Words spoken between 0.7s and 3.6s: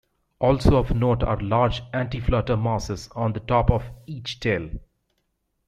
of note are large anti-flutter masses on the